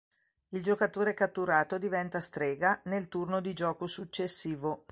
[0.47, 4.85] Il giocatore catturato diventa "strega" nel turno di gioco successivo.